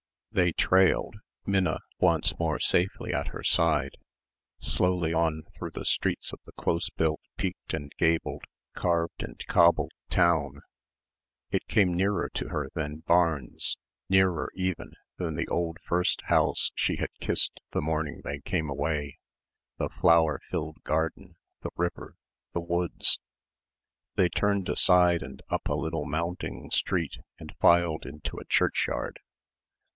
They 0.31 0.53
trailed, 0.53 1.17
Minna 1.45 1.81
once 1.99 2.39
more 2.39 2.57
safely 2.59 3.13
at 3.13 3.27
her 3.27 3.43
side, 3.43 3.97
slowly 4.59 5.13
on 5.13 5.43
through 5.55 5.71
the 5.71 5.85
streets 5.85 6.31
of 6.33 6.39
the 6.45 6.53
close 6.53 6.89
built 6.89 7.19
peaked 7.37 7.73
and 7.73 7.91
gabled, 7.99 8.45
carved 8.73 9.21
and 9.23 9.37
cobbled 9.47 9.91
town. 10.09 10.61
It 11.51 11.67
came 11.67 11.95
nearer 11.95 12.29
to 12.35 12.47
her 12.47 12.69
than 12.73 13.01
Barnes, 13.05 13.75
nearer 14.09 14.49
even 14.55 14.93
than 15.17 15.35
the 15.35 15.49
old 15.49 15.77
first 15.83 16.21
house 16.27 16.71
she 16.73 16.95
had 16.95 17.09
kissed 17.19 17.59
the 17.71 17.81
morning 17.81 18.21
they 18.23 18.39
came 18.39 18.69
away 18.69 19.19
the 19.77 19.89
flower 19.89 20.39
filled 20.49 20.81
garden, 20.83 21.35
the 21.61 21.71
river, 21.75 22.15
the 22.53 22.61
woods. 22.61 23.19
They 24.15 24.29
turned 24.29 24.67
aside 24.69 25.21
and 25.21 25.43
up 25.49 25.67
a 25.67 25.75
little 25.75 26.05
mounting 26.05 26.71
street 26.71 27.19
and 27.37 27.53
filed 27.59 28.05
into 28.07 28.37
a 28.37 28.45
churchyard. 28.45 29.19